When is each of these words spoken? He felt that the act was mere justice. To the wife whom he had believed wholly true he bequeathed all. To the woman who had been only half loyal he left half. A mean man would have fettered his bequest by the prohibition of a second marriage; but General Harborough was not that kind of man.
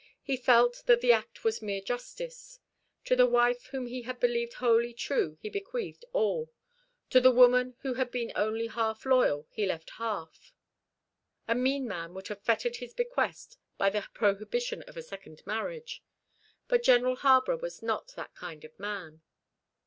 He 0.23 0.35
felt 0.35 0.81
that 0.87 0.99
the 1.01 1.11
act 1.11 1.43
was 1.43 1.61
mere 1.61 1.79
justice. 1.79 2.57
To 3.05 3.15
the 3.15 3.27
wife 3.27 3.67
whom 3.67 3.85
he 3.85 4.01
had 4.01 4.19
believed 4.19 4.53
wholly 4.53 4.95
true 4.95 5.37
he 5.41 5.47
bequeathed 5.47 6.05
all. 6.11 6.49
To 7.11 7.19
the 7.21 7.29
woman 7.29 7.75
who 7.81 7.93
had 7.93 8.09
been 8.09 8.31
only 8.35 8.65
half 8.65 9.05
loyal 9.05 9.45
he 9.51 9.67
left 9.67 9.91
half. 9.99 10.55
A 11.47 11.53
mean 11.53 11.87
man 11.87 12.15
would 12.15 12.29
have 12.29 12.41
fettered 12.41 12.77
his 12.77 12.95
bequest 12.95 13.59
by 13.77 13.91
the 13.91 14.07
prohibition 14.15 14.81
of 14.87 14.97
a 14.97 15.03
second 15.03 15.43
marriage; 15.45 16.01
but 16.67 16.81
General 16.81 17.17
Harborough 17.17 17.59
was 17.61 17.83
not 17.83 18.07
that 18.15 18.33
kind 18.33 18.65
of 18.65 18.79
man. 18.79 19.21